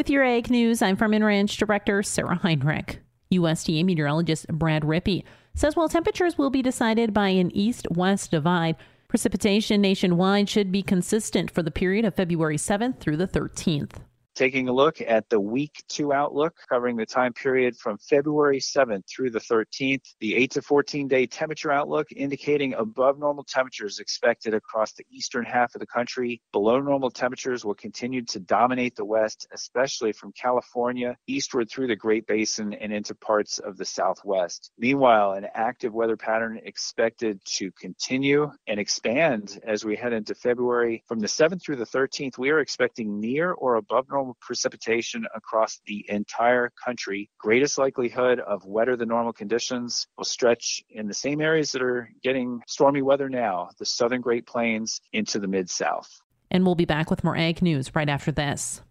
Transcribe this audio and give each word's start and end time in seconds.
With 0.00 0.08
your 0.08 0.24
Ag 0.24 0.48
News, 0.48 0.80
I'm 0.80 0.96
Farm 0.96 1.12
and 1.12 1.22
Ranch 1.22 1.58
Director 1.58 2.02
Sarah 2.02 2.36
Heinrich. 2.36 3.00
USDA 3.34 3.84
meteorologist 3.84 4.48
Brad 4.48 4.82
Rippey 4.82 5.24
says 5.54 5.76
while 5.76 5.90
temperatures 5.90 6.38
will 6.38 6.48
be 6.48 6.62
decided 6.62 7.12
by 7.12 7.28
an 7.28 7.54
east 7.54 7.86
west 7.90 8.30
divide, 8.30 8.76
precipitation 9.08 9.82
nationwide 9.82 10.48
should 10.48 10.72
be 10.72 10.80
consistent 10.80 11.50
for 11.50 11.62
the 11.62 11.70
period 11.70 12.06
of 12.06 12.14
February 12.14 12.56
7th 12.56 12.98
through 12.98 13.18
the 13.18 13.28
13th. 13.28 13.96
Taking 14.40 14.70
a 14.70 14.72
look 14.72 15.02
at 15.02 15.28
the 15.28 15.38
week 15.38 15.84
two 15.86 16.14
outlook 16.14 16.56
covering 16.66 16.96
the 16.96 17.04
time 17.04 17.34
period 17.34 17.76
from 17.76 17.98
February 17.98 18.58
7th 18.58 19.06
through 19.06 19.28
the 19.28 19.38
13th, 19.38 20.14
the 20.18 20.34
8 20.34 20.52
to 20.52 20.62
14 20.62 21.08
day 21.08 21.26
temperature 21.26 21.70
outlook 21.70 22.06
indicating 22.16 22.72
above 22.72 23.18
normal 23.18 23.44
temperatures 23.44 23.98
expected 23.98 24.54
across 24.54 24.94
the 24.94 25.04
eastern 25.10 25.44
half 25.44 25.74
of 25.74 25.80
the 25.80 25.86
country. 25.86 26.40
Below 26.52 26.80
normal 26.80 27.10
temperatures 27.10 27.66
will 27.66 27.74
continue 27.74 28.24
to 28.24 28.40
dominate 28.40 28.96
the 28.96 29.04
west, 29.04 29.46
especially 29.52 30.12
from 30.12 30.32
California 30.32 31.18
eastward 31.26 31.68
through 31.68 31.88
the 31.88 31.94
Great 31.94 32.26
Basin 32.26 32.72
and 32.72 32.94
into 32.94 33.14
parts 33.14 33.58
of 33.58 33.76
the 33.76 33.84
southwest. 33.84 34.70
Meanwhile, 34.78 35.32
an 35.32 35.48
active 35.52 35.92
weather 35.92 36.16
pattern 36.16 36.58
expected 36.64 37.44
to 37.58 37.70
continue 37.72 38.50
and 38.66 38.80
expand 38.80 39.60
as 39.64 39.84
we 39.84 39.96
head 39.96 40.14
into 40.14 40.34
February. 40.34 41.04
From 41.06 41.20
the 41.20 41.26
7th 41.26 41.62
through 41.62 41.76
the 41.76 41.84
13th, 41.84 42.38
we 42.38 42.48
are 42.48 42.60
expecting 42.60 43.20
near 43.20 43.52
or 43.52 43.74
above 43.74 44.08
normal 44.08 44.29
normal 44.30 44.36
precipitation 44.40 45.26
across 45.34 45.80
the 45.86 46.04
entire 46.08 46.70
country. 46.84 47.28
Greatest 47.38 47.78
likelihood 47.78 48.40
of 48.40 48.64
wetter 48.64 48.96
than 48.96 49.08
normal 49.08 49.32
conditions 49.32 50.06
will 50.16 50.24
stretch 50.24 50.82
in 50.90 51.08
the 51.08 51.14
same 51.14 51.40
areas 51.40 51.72
that 51.72 51.82
are 51.82 52.08
getting 52.22 52.60
stormy 52.66 53.02
weather 53.02 53.28
now, 53.28 53.68
the 53.78 53.86
southern 53.86 54.20
Great 54.20 54.46
Plains 54.46 55.00
into 55.12 55.38
the 55.38 55.48
mid 55.48 55.68
South. 55.68 56.08
And 56.50 56.64
we'll 56.64 56.74
be 56.74 56.84
back 56.84 57.10
with 57.10 57.24
more 57.24 57.36
ag 57.36 57.62
news 57.62 57.94
right 57.94 58.08
after 58.08 58.32
this. 58.32 58.82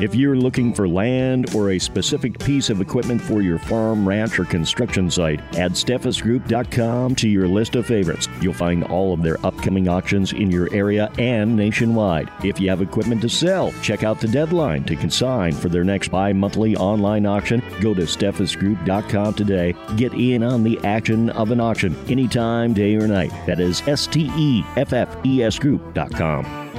If 0.00 0.14
you're 0.14 0.36
looking 0.36 0.72
for 0.72 0.88
land 0.88 1.54
or 1.54 1.72
a 1.72 1.78
specific 1.78 2.38
piece 2.38 2.70
of 2.70 2.80
equipment 2.80 3.20
for 3.20 3.42
your 3.42 3.58
farm, 3.58 4.08
ranch, 4.08 4.38
or 4.38 4.46
construction 4.46 5.10
site, 5.10 5.40
add 5.58 5.72
steffesgroup.com 5.72 7.14
to 7.16 7.28
your 7.28 7.46
list 7.46 7.76
of 7.76 7.84
favorites. 7.84 8.26
You'll 8.40 8.54
find 8.54 8.82
all 8.84 9.12
of 9.12 9.22
their 9.22 9.36
upcoming 9.44 9.88
auctions 9.88 10.32
in 10.32 10.50
your 10.50 10.72
area 10.72 11.12
and 11.18 11.54
nationwide. 11.54 12.30
If 12.42 12.58
you 12.58 12.70
have 12.70 12.80
equipment 12.80 13.20
to 13.20 13.28
sell, 13.28 13.72
check 13.82 14.02
out 14.02 14.20
the 14.20 14.28
deadline 14.28 14.84
to 14.84 14.96
consign 14.96 15.52
for 15.52 15.68
their 15.68 15.84
next 15.84 16.08
bi 16.08 16.32
monthly 16.32 16.76
online 16.76 17.26
auction. 17.26 17.62
Go 17.82 17.92
to 17.92 18.02
steffesgroup.com 18.02 19.34
today. 19.34 19.74
Get 19.96 20.14
in 20.14 20.42
on 20.42 20.62
the 20.62 20.78
action 20.82 21.28
of 21.30 21.50
an 21.50 21.60
auction 21.60 21.94
anytime, 22.08 22.72
day 22.72 22.96
or 22.96 23.06
night. 23.06 23.32
That 23.44 23.60
is 23.60 23.86
S 23.86 24.06
T 24.06 24.30
E 24.34 24.64
F 24.76 24.94
F 24.94 25.14
E 25.26 25.42
S 25.42 25.58
group.com. 25.58 26.69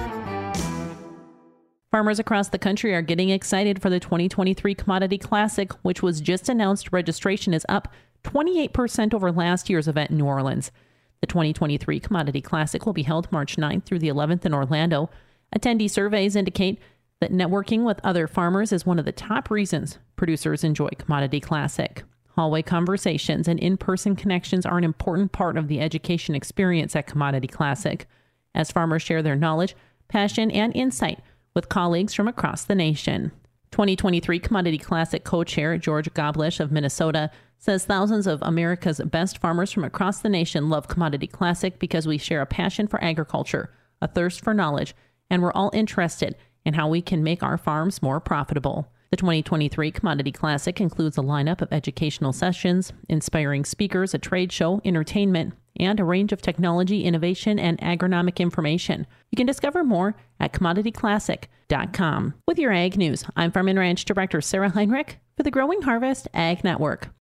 Farmers 1.92 2.20
across 2.20 2.48
the 2.48 2.58
country 2.58 2.94
are 2.94 3.02
getting 3.02 3.32
excited 3.32 3.82
for 3.82 3.90
the 3.90 4.00
2023 4.00 4.74
Commodity 4.76 5.18
Classic, 5.18 5.74
which 5.84 6.02
was 6.02 6.22
just 6.22 6.48
announced. 6.48 6.94
Registration 6.94 7.54
is 7.54 7.66
up 7.68 7.90
28% 8.24 9.14
over 9.14 9.30
last 9.30 9.70
year's 9.70 9.90
event 9.90 10.10
in 10.10 10.18
New 10.18 10.26
Orleans. 10.26 10.72
The 11.20 11.28
2023 11.28 12.00
Commodity 12.00 12.40
Classic 12.40 12.86
will 12.86 12.94
be 12.94 13.04
held 13.04 13.30
March 13.30 13.58
9th 13.58 13.84
through 13.84 14.00
the 14.00 14.08
11th 14.08 14.46
in 14.46 14.54
Orlando. 14.54 15.10
Attendee 15.54 15.92
surveys 15.92 16.38
indicate 16.38 16.80
that 17.20 17.34
networking 17.34 17.84
with 17.84 18.00
other 18.06 18.26
farmers 18.26 18.72
is 18.72 18.86
one 18.86 18.98
of 18.98 19.04
the 19.04 19.12
top 19.12 19.52
reasons 19.52 20.00
producers 20.16 20.64
enjoy 20.64 20.90
Commodity 20.98 21.42
Classic. 21.42 22.04
Hallway 22.38 22.62
conversations 22.62 23.50
and 23.50 23.60
in 23.60 23.76
person 23.76 24.16
connections 24.16 24.66
are 24.66 24.78
an 24.78 24.86
important 24.86 25.34
part 25.34 25.58
of 25.58 25.68
the 25.68 25.82
education 25.82 26.36
experience 26.36 26.96
at 26.96 27.06
Commodity 27.06 27.50
Classic. 27.50 28.08
As 28.56 28.72
farmers 28.72 29.02
share 29.02 29.22
their 29.22 29.36
knowledge, 29.36 29.76
passion, 30.08 30.52
and 30.52 30.74
insight, 30.74 31.20
with 31.54 31.70
colleagues 31.70 32.14
from 32.14 32.28
across 32.28 32.64
the 32.64 32.76
nation. 32.76 33.32
2023 33.72 34.40
Commodity 34.40 34.78
Classic 34.78 35.24
co 35.24 35.44
chair 35.44 35.78
George 35.78 36.14
Goblish 36.14 36.60
of 36.60 36.72
Minnesota 36.72 37.32
says 37.58 37.86
thousands 37.86 38.28
of 38.28 38.42
America's 38.42 39.00
best 39.06 39.38
farmers 39.38 39.72
from 39.72 39.84
across 39.84 40.20
the 40.20 40.30
nation 40.30 40.70
love 40.70 40.88
Commodity 40.88 41.28
Classic 41.28 41.80
because 41.80 42.08
we 42.08 42.18
share 42.18 42.42
a 42.42 42.46
passion 42.46 42.88
for 42.88 43.02
agriculture, 43.04 43.72
a 44.02 44.08
thirst 44.08 44.44
for 44.44 44.54
knowledge, 44.54 44.96
and 45.30 45.42
we're 45.42 45.54
all 45.54 45.72
interested 45.74 46.36
in 46.66 46.74
how 46.74 46.88
we 46.88 47.02
can 47.02 47.24
make 47.24 47.44
our 47.44 47.58
farms 47.58 48.02
more 48.02 48.20
profitable. 48.20 48.92
The 49.12 49.18
2023 49.18 49.92
Commodity 49.92 50.32
Classic 50.32 50.80
includes 50.80 51.18
a 51.18 51.22
lineup 51.22 51.62
of 51.62 51.72
educational 51.72 52.34
sessions, 52.34 52.94
inspiring 53.10 53.66
speakers, 53.66 54.14
a 54.14 54.18
trade 54.18 54.52
show, 54.52 54.82
entertainment, 54.84 55.54
and 55.78 56.00
a 56.00 56.04
range 56.04 56.32
of 56.32 56.42
technology, 56.42 57.04
innovation, 57.04 57.60
and 57.60 57.78
agronomic 57.80 58.38
information. 58.38 59.08
You 59.30 59.38
can 59.38 59.48
discover 59.48 59.84
more 59.84 60.16
at 60.40 60.54
commodityclassic.com. 60.54 62.34
With 62.48 62.60
your 62.60 62.74
Ag 62.74 62.98
News, 62.98 63.24
I'm 63.36 63.52
Farm 63.52 63.68
and 63.70 63.80
Ranch 63.80 64.06
Director 64.06 64.42
Sarah 64.42 64.70
Heinrich 64.70 65.20
for 65.38 65.44
the 65.44 65.52
Growing 65.52 65.84
Harvest 65.84 66.28
Ag 66.34 66.64
Network. 66.64 67.12